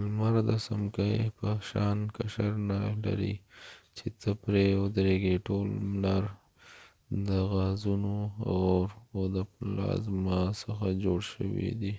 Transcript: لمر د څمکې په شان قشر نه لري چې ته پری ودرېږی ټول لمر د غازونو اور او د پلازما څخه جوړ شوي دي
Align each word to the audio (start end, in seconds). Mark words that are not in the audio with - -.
لمر 0.00 0.34
د 0.48 0.50
څمکې 0.64 1.12
په 1.38 1.48
شان 1.68 1.98
قشر 2.16 2.52
نه 2.70 2.80
لري 3.04 3.34
چې 3.96 4.06
ته 4.20 4.30
پری 4.42 4.66
ودرېږی 4.80 5.36
ټول 5.46 5.66
لمر 5.80 6.24
د 7.28 7.30
غازونو 7.52 8.16
اور 8.50 8.84
او 9.14 9.22
د 9.34 9.36
پلازما 9.54 10.40
څخه 10.62 10.86
جوړ 11.04 11.20
شوي 11.32 11.70
دي 11.80 11.94